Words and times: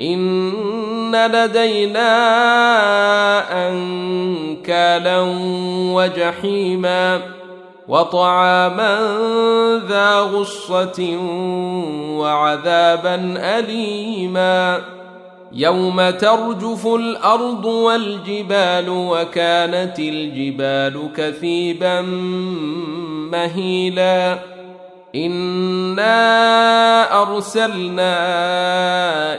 إن 0.00 1.16
لدينا 1.26 2.08
أنكالا 3.68 5.20
وجحيما 5.94 7.20
وطعاما 7.88 8.98
ذا 9.88 10.20
غصة 10.20 11.18
وعذابا 12.18 13.34
أليما 13.36 14.80
يوم 15.52 16.10
ترجف 16.10 16.86
الأرض 16.86 17.64
والجبال 17.64 18.88
وكانت 18.88 19.98
الجبال 19.98 21.08
كثيبا 21.16 22.00
مهيلا 23.32 24.38
إنا 25.14 26.12
أرسلنا 27.22 28.16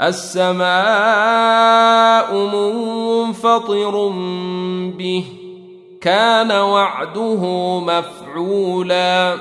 السماء 0.00 0.62
منفطر 2.34 4.08
به 4.98 5.24
كان 6.00 6.52
وعده 6.52 7.80
مفعولا. 7.80 9.34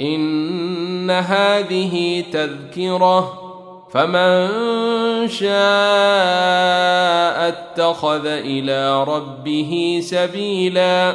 إن 0.00 1.10
هذه 1.10 2.24
تذكرة 2.32 3.32
فمن 3.90 4.48
شاء 5.28 5.48
اتخذ 7.48 8.26
إلى 8.26 9.04
ربه 9.04 10.00
سبيلا. 10.02 11.14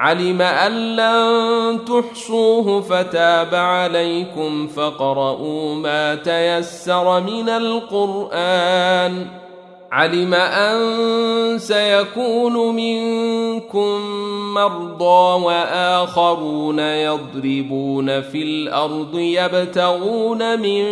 علم 0.00 0.42
أن 0.42 0.96
لن 0.96 1.84
تحصوه 1.84 2.80
فتاب 2.80 3.54
عليكم 3.54 4.66
فاقرؤوا 4.66 5.74
ما 5.74 6.14
تيسر 6.14 7.20
من 7.20 7.48
القرآن. 7.48 9.26
علم 9.92 10.34
أن 10.34 11.58
سيكون 11.58 12.76
منكم 12.76 14.00
مرضى 14.54 15.44
وآخرون 15.44 16.78
يضربون 16.78 18.20
في 18.20 18.42
الأرض 18.42 19.18
يبتغون 19.18 20.60
من 20.60 20.84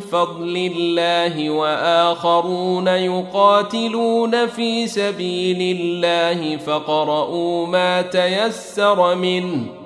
فضل 0.00 0.70
الله 0.76 1.50
وآخرون 1.50 2.88
يقاتلون 2.88 4.46
في 4.46 4.86
سبيل 4.86 5.78
الله 5.80 6.56
فاقرؤوا 6.56 7.66
ما 7.66 8.02
تيسر 8.02 9.14
منه 9.14 9.85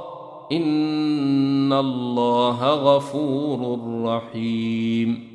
ان 0.51 1.73
الله 1.73 2.59
غفور 2.69 3.79
رحيم 4.05 5.30